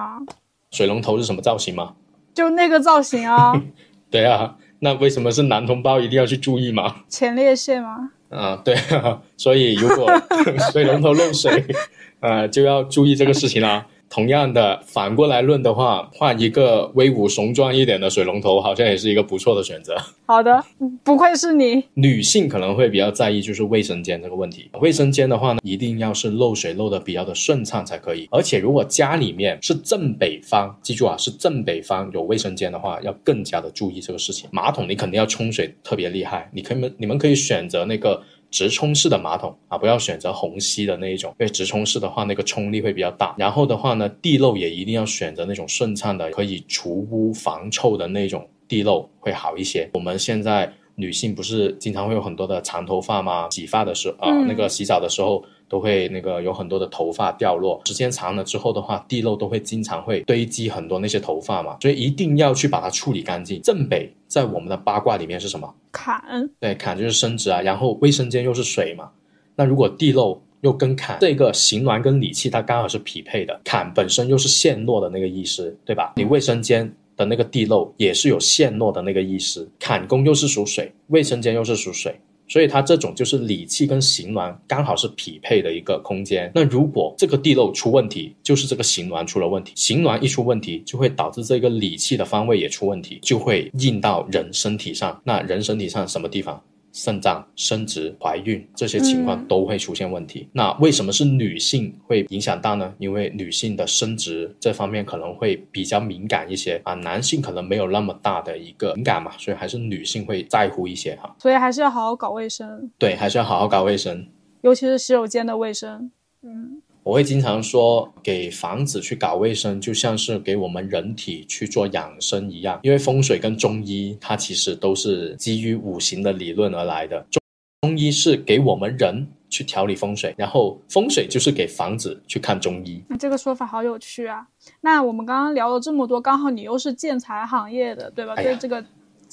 [0.70, 1.94] 水龙头是什么造型吗？
[2.34, 3.52] 就那个造型啊。
[4.10, 7.04] 对啊，那为什么是男同胞一定要去注意吗？
[7.08, 8.10] 前列腺吗？
[8.30, 10.10] 啊，对啊，所以如果
[10.72, 11.64] 水龙头漏水，
[12.20, 13.86] 呃，就要注意这个事情啦。
[14.08, 19.96] 同样的，反过来论的话，换一个威武雄壮一点的水龙头，好像也是一个不错的选择。
[20.26, 20.64] 好的，
[21.02, 21.84] 不愧是你。
[21.94, 24.70] 女性可能会比较在意就是卫生间这个问题。
[24.80, 28.28] 卫生间的话呢，一定要是漏水漏的比较的顺畅才可以。
[28.30, 34.48] 而且如果家里面是正北方，记住啊，是正北方有卫生间的话，要更加的注意这个事情。
[34.52, 38.22] 马桶你肯定要冲水特别厉害，你可以你们可以选择那个。
[38.54, 43.34] 直冲式的马桶啊，不要选择虹吸的那一种，因为直冲式的话，那个冲力会比较大。
[43.36, 49.90] 然后的话呢，地漏也一定要选择那种顺畅的，可以除污防臭的那种地漏会好一些。
[49.94, 53.48] 我们现在女性不是经常会有很多的长头发吗？
[53.50, 55.44] 洗发的时候啊，那个洗澡的时候。
[55.68, 63.60] 都会那个有很多的头发掉落，时间长了之后的话，地漏都会经常会堆积很多那些头发嘛，所以一定要去把它处理干净。
[63.62, 65.74] 正北在我们的八卦里面是什么？
[65.90, 66.48] 坎。
[66.60, 69.10] 对，坎就是生殖啊，然后卫生间又是水嘛，
[69.56, 76.12] 那如果地漏又跟坎这个形峦跟理气它刚好是匹配的，坎本身又是陷落的那个意思，对吧？
[76.16, 82.18] 你卫生间的那个地漏也是有陷落的那个意思，坎宫又是属水，卫生间又是属水。
[82.46, 86.50] 所以它这种就是理气跟形峦刚好是匹配的一个空间。
[86.54, 89.72] 那如果这个地漏出问题，就是这个形峦出了问题。
[89.74, 95.20] 形峦一出问题，就会导致这个理气的方位也出问题，就会印到人身体上。
[95.24, 96.62] 那人身体上什么地方？
[96.94, 100.48] 肾脏、生殖、怀孕这些情况都会出现问题。
[100.52, 102.94] 那为什么是女性会影响到呢？
[102.98, 111.34] 因为女性的生殖这方面可能会比较敏感一些啊，男性可能没有那么大的一个敏感嘛，所以还是女性会在乎一些哈。
[111.40, 112.88] 所以还是要好好搞卫生。
[112.96, 114.24] 对，还是要好好搞卫生，
[114.60, 116.12] 尤其是洗手间的卫生。
[116.42, 116.80] 嗯。
[117.04, 122.80] 我会经常说，给房子去搞卫生，就像是给我们人体去做养生一样。
[122.82, 127.20] 因为风水跟中医，它其实都是基于五行的理论而来的。
[127.30, 127.40] 中
[127.82, 133.02] 中医是给我们人去调理风水，然后风水就是给房子去看中医。
[133.18, 134.48] 这个说法好有趣啊！
[134.80, 138.34] 那我们刚刚聊了这么多，刚好你又是建材行业的，对吧？
[138.34, 138.82] 对这个。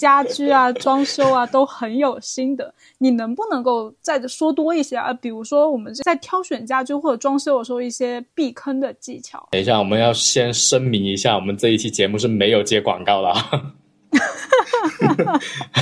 [0.01, 2.73] 家居啊，装修啊，都很有心得。
[2.97, 5.13] 你能不能够再说多一些啊？
[5.13, 9.47] 比如说我们在挑选家居或者装修的时候，一些避坑的技巧。
[9.51, 13.31] 等一下，我们要先声明一下，我们这一期节目是没有接广告的。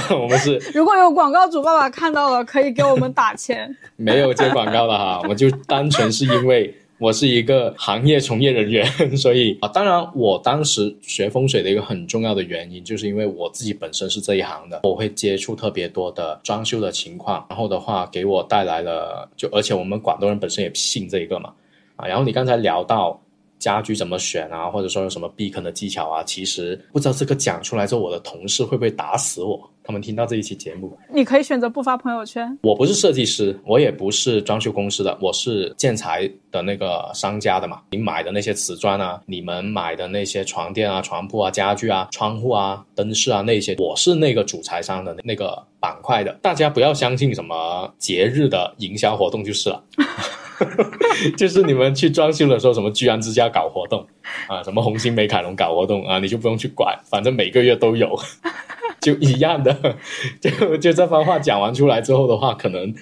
[0.11, 3.73] 我们是如果有广告主爸爸看到了，可以给我们打钱。
[3.95, 6.75] 没有接广告的哈，我就单纯是因为。
[6.99, 8.85] 我是一个行业从业人员，
[9.15, 21.53] 所以啊，当然我当时学风水的一个很重要的原因，就是因为我自己本身是这一行的，我会接触特别多的装修的情况，然后的话给我带来了，就而且我们广东人本身也信这一个嘛，
[21.95, 23.19] 啊，然后你刚才聊到。
[23.59, 26.23] 家居怎么选啊，或者说有什么避坑的技巧啊？
[26.23, 29.69] 其实不知道这个讲出来之后，我的同事会不会打死我？
[29.83, 32.55] 他们听到这一期节目，你可以选择不发朋友圈。
[32.61, 37.81] 我不是设计师，我也不是装修公司的，我是建材的那个商家的嘛。
[37.89, 46.31] 你买的那些瓷砖啊，你们买的那些床垫啊、床铺啊、家具啊、窗户啊、灯饰啊那些，我是那个主材商的那个板块的。
[46.39, 49.83] 大家不要相信什么节日的营销活动就是了。
[51.37, 54.05] 就是你们去装修的时候，什么居安之家搞活动
[54.47, 58.17] 啊，什么红星美凯龙搞活动啊，你就不用去管，反正每个月都有，
[59.01, 59.75] 就一样的。
[60.41, 62.93] 就就这番话讲完出来之后的话，可能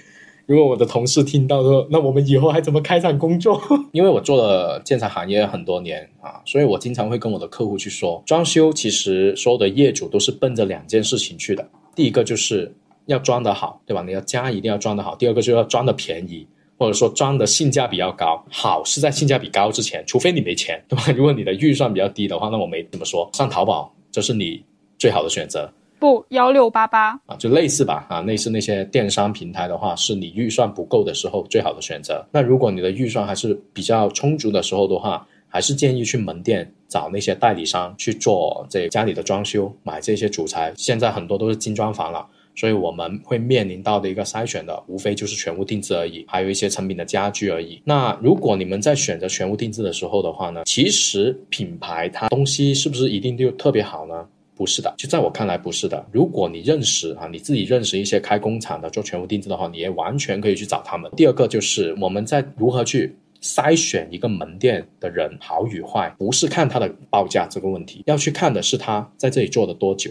[0.46, 3.62] 如果我的同事听到说，那我们以后还怎么开展工作？
[3.92, 12.74] 因为我做了建材行业很多年啊，所以我经常会跟我的客户去说，装修其实所有的业主都是奔着两件事情去的，第一个就是
[13.08, 14.04] 要装得好，对吧？
[14.04, 16.48] 你要家一定要装得好，第二个就要装的便宜。
[16.78, 21.12] 或者说装的性价比要高，好是在性价比高之前，除非你没钱，对吧？
[21.16, 24.64] 如果你的预算比较低的话，那我没怎么说，上淘宝这是你
[24.98, 25.70] 最好的选择。
[26.00, 32.24] 不幺六八八啊，就类似吧啊，类似那些电商平台的话，是你预算不够的时候最好的选择。
[32.32, 40.72] 那如果你的预算还是比较充足的时候的话，还是建议去门店找那些代理商去做这家里的装修，买这些主材。
[40.78, 42.24] 现在很多都是精装房了。
[42.58, 47.80] 所以我们会面临到的一个筛选的，无非就是全屋定制而已，还有一些成品的家具而已。
[47.86, 54.28] 那如果你们在选择全屋定制的时候的话呢，其实品牌它东西是不是一定就特别好呢？
[54.56, 56.04] 不是的，就在我看来不是的。
[56.12, 61.12] 如果你认识啊，你自己认识一些开工厂的做全屋定制的话，你也完全可以去找他们。
[61.16, 70.10] 第二个就是我们在如何去筛选一个门店的人好与坏，不是看他的报价这个问题，要去看的是他在这里做了多久。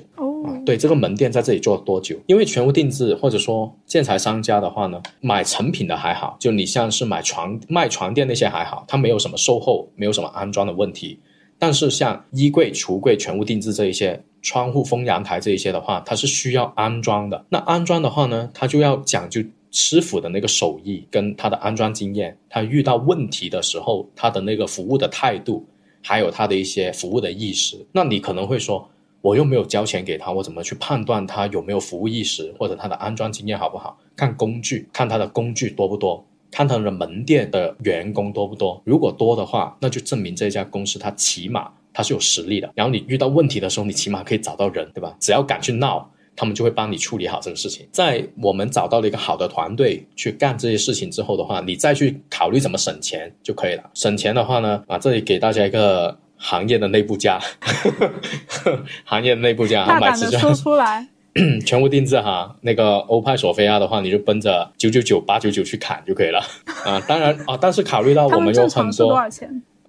[0.64, 2.16] 对这个门店在这里做了多久？
[2.26, 11.18] 因为全屋定制或者说建材商家的话呢，买成品的还好，就你像是买床卖床垫那些还好，它没有什么售后，没有什么安装的问题。
[11.58, 17.44] 但是像衣柜、橱柜全屋定制这一些，窗户、封阳台这一些的话，它是需要安装的。
[17.48, 19.42] 那安装的话呢，它就要讲究。
[19.72, 25.66] 师傅的那个手艺跟他的安装经验，他遇到问题的时候，他的那个服务的态度，
[26.02, 28.88] 还有他的一些服务的意识，那你可能会说，
[29.26, 33.98] 我又没有交钱给他，我怎么去判断他有没有服务意识，或者他的安装经验好不好？
[34.14, 38.80] 看工具，看他的工具多不多，看他的门店的员工多不多。
[38.84, 42.70] 如果多的话，那就证明这家公司它起码它是有实力的。
[42.76, 45.16] 然后你遇到问题的时候，你起码可以找到人，对吧？
[45.18, 46.08] 只要敢去闹。
[46.38, 47.88] 他们就会帮你处理好这个事情。
[47.90, 53.90] 在我们找到了一个好的团队去干这些事情之后的话，你再去考虑怎么省钱就可以了。
[53.94, 57.40] 省钱的话呢，啊，这里给大家一个行业的内部价，
[59.04, 61.08] 行业的内部价，大胆的说出来，
[61.66, 62.56] 全部定制哈。
[62.62, 66.40] 那个欧派索菲亚的话，你就奔着九九九八九九去砍就可以了
[66.84, 67.00] 啊。
[67.08, 69.20] 当然啊，但是考虑到我们有很多，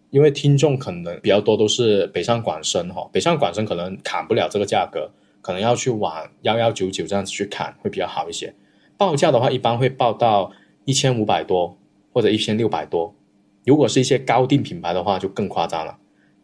[0.10, 5.12] 因为听众可能比较多都是北上广深哈，北上广深可能砍不了这个价格。
[5.40, 8.54] 可能要去往幺幺九九这样子去砍会比较好一些，
[8.98, 10.52] 报价的话一般会报到
[10.84, 11.78] 一千五百多
[12.12, 13.16] 或者一千六百多，
[13.66, 15.96] 如果是一些高定品牌的话就更夸张了。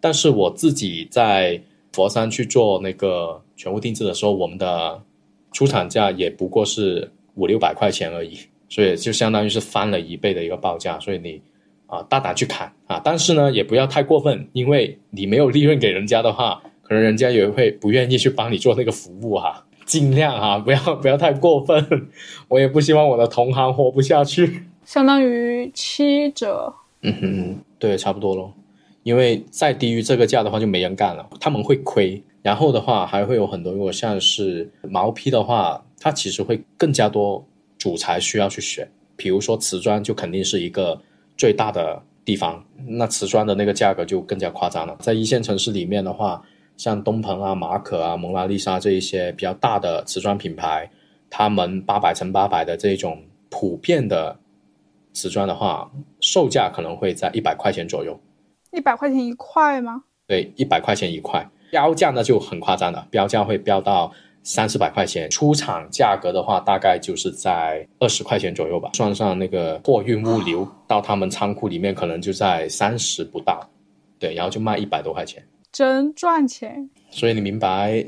[0.04, 1.62] 但是我自己在
[1.94, 5.02] 佛山去做那个全屋定制的时候，我们的
[5.54, 8.38] 出厂价也不过是五六百块钱而已，
[8.68, 11.00] 所以就相当于是翻了一倍的一个报价。
[11.00, 11.42] 所以你
[11.88, 16.62] 啊大胆去砍啊，但是呢也不要太过分，因为你没有利润给人家的话。
[16.86, 22.10] 可能人家也会不愿意去帮你做那个服务哈， 尽量哈，不要 不要太过分，
[22.50, 24.66] 我也不希望我的同行活不下去。
[24.84, 26.74] 相当于七折。
[27.02, 28.54] 嗯哼，对，差不多咯。
[29.04, 32.22] 因为再低于这个价的话就没人干了，他们会亏。
[32.42, 37.46] 然后的话还会有很多，如果像是毛坯的话，它其实会更加多
[37.78, 38.90] 主材需要去选。
[39.16, 41.00] 比如说瓷砖就肯定是一个
[41.38, 44.98] 最大的地方，那瓷砖的那个价格就更加夸张了。
[45.00, 46.44] 在一线城市里面的话。
[46.76, 50.90] 像东鹏啊、马可啊、蒙娜丽莎这一些比较大的瓷砖品牌，
[51.30, 54.36] 他们八百乘八百的这种普遍的
[55.14, 58.20] 瓷砖的话，售价可能会在一百块钱左右。
[58.74, 60.04] 一百块钱一块吗？
[60.28, 61.48] 对，一百块钱一块。
[61.72, 64.12] 标价呢就很夸张了，标价会标到
[64.44, 65.30] 三四百块钱。
[65.30, 68.90] 出厂价格的话，大概就是在二十块钱左右吧。
[68.94, 73.68] 算上那个货运物流到他们仓库里面，可能就在三十不到。
[74.20, 75.44] 对，然后就卖一百多块钱。
[75.72, 78.06] 真赚钱，所以你明白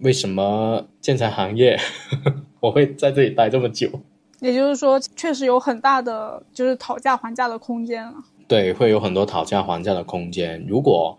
[0.00, 1.78] 为什么建材行业
[2.60, 3.88] 我会在这里待这么久？
[4.40, 8.14] 也就是说，确实有很大的就是讨价还价的空间了。
[8.48, 10.64] 对，会有很多讨价还价的空间。
[10.68, 11.18] 如果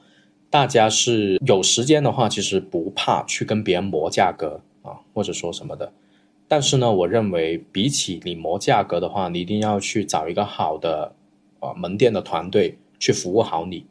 [0.49, 5.91] 大家是有时间的话，其实不怕去跟别人磨价格啊，或者说什么的。
[6.47, 11.13] 但是呢，我认为比起你磨价格的话，你一定要去找一个好的
[11.59, 13.85] 啊门店的团队去服务好你。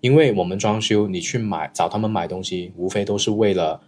[0.00, 3.80] 因为我们装修，你去买找他们买东西，无非都是为了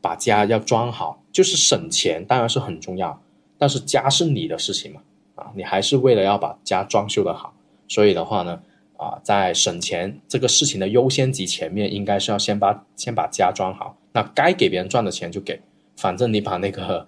[0.00, 3.20] 把家要装好，就是省钱，当然是很重要。
[3.58, 5.02] 但是家是你的事情嘛，
[5.34, 7.52] 啊，你还是为了要把家装修的好。
[7.88, 8.60] 所以的话呢，
[8.96, 13.96] 啊，在省钱这个事情的优先级前面，应该是要先把先把家装好。
[14.12, 15.60] 那该给别人赚的钱就给，
[15.96, 17.06] 反正你把那个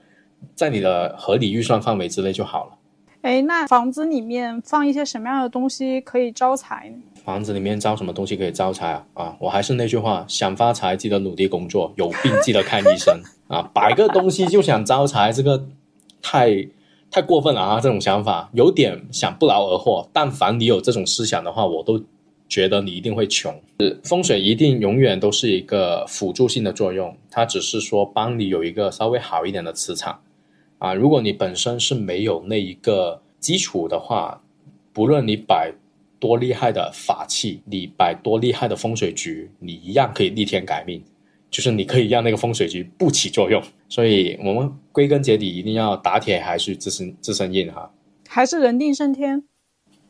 [0.55, 2.73] 在你的合理预算范围之内就好了。
[3.23, 6.97] 哎，那房子里面放一些什么样的东西可以招财呢？
[7.23, 9.07] 房子里面招什么东西可以招财啊？
[9.13, 13.71] 啊，我还是那句话，想发财记得努力工作，有病记得看医生 啊！
[13.75, 15.67] 摆个东西就想招财，这个
[16.23, 16.67] 太
[17.11, 17.81] 太过分了啊！
[17.81, 20.09] 这种想法有点想不劳而获。
[20.13, 22.01] 但凡你有这种思想的话，我都
[22.49, 23.53] 觉得你一定会穷。
[24.05, 30.21] 风水一定永远都是一个辅助性的作用，它只是说帮你有一个稍微好一点的磁场。
[30.79, 34.41] 啊，如果你本身是没有那一个基础的话，
[34.93, 35.73] 不论你摆
[36.19, 41.03] 多厉害的法器，你摆多厉害的风水局，你一样可以逆天改命，
[41.51, 43.63] 就是你可以让那个风水局不起作用。
[43.89, 47.91] 所以，我们归根结底一定要打铁还是自身自身硬哈，
[48.29, 49.43] 还是人定胜天。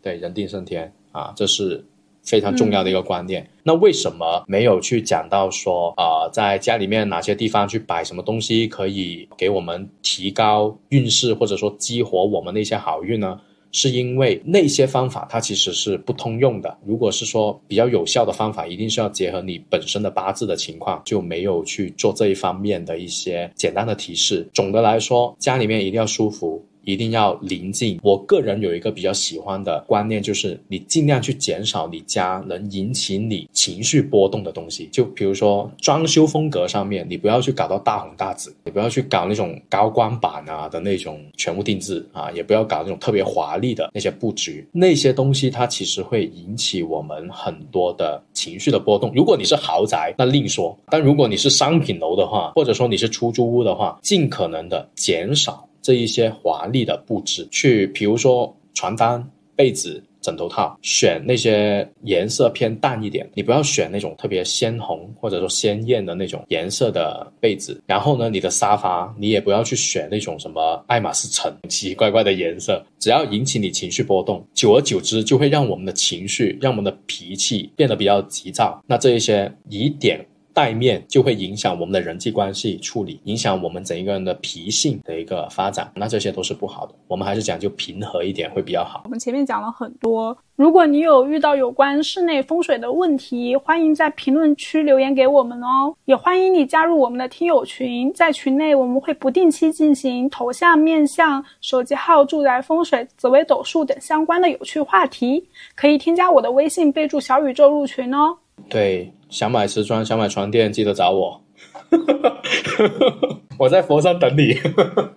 [0.03, 1.86] 对，人定胜天啊，这是。
[2.22, 3.49] 非常重要的一个观念。
[3.62, 13.41] 那为什么没有去讲到说啊，在家里面哪些地方去摆什么东西可以给我们提高运势，或者说激活我们的一些好运呢？
[13.73, 16.77] 是因为那些方法它其实是不通用的。
[16.85, 24.49] 如果是说比较有效的方法，一定是要结合你本身的八字的情况，就没有去做这一方面的一些简单的提示。
[24.53, 26.64] 总的来说，家里面一定要舒服。
[26.85, 27.99] 一定要宁静。
[28.03, 34.89] 我个人有一个比较喜欢的观念，就是你尽量去减少你家能引起你情绪波动的东西。
[34.93, 44.66] 就比如说装修风格上面，你不要去搞到大红大紫，你不要去搞那种高光版啊的那种全部定制啊，也不要搞那种特别华丽的那些布局。
[44.72, 49.12] 那些东西它其实会引起我们很多的情绪的波动。
[49.14, 55.66] 如果你是豪宅，那另说；但如果你是商品楼的话，或者说你是出租屋的话，尽可能的减少。
[55.83, 59.24] 这一些华丽的布置，去比如说床单、
[59.57, 60.03] 被子。
[60.22, 67.83] 枕头套选那些颜色偏淡一点，你不要选那种特别鲜红或者说鲜艳的那种颜色的被子。
[67.87, 78.78] 然后呢，你的沙发你也不要去选那种什么爱马仕橙奇奇怪怪的颜色，只要引起你情绪波动，久而久之就会让我们的情绪、让我们的脾气变得比较急躁。
[78.87, 80.22] 那这一些疑点。
[80.53, 86.95] 带面就会影响我们的人际关系处理，影响我们整一个人的脾性的一个发展，那这些都是不好的。
[87.07, 89.03] 我们还是讲究平和一点会比较好。
[89.05, 95.95] 我们前面讲了很多，如果你有遇到有关室内风水的问题，欢迎在评论区留言给我们哦。
[96.05, 105.45] 也欢迎你加入我们的听友群，在群内我们会不定期进行头像、面相、手机号、住宅风水、紫微斗数等相关的有趣话题，
[105.75, 108.37] 可以添加我的微信，备注小宇宙入群哦。
[108.69, 109.13] 对。
[109.31, 111.43] 想买瓷砖，想买床垫，记得找我。
[113.59, 114.55] 我在佛山等你。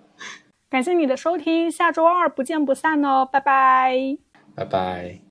[0.70, 4.16] 感谢你的收听，下周二不见不散哦，拜拜。
[4.54, 5.23] 拜拜。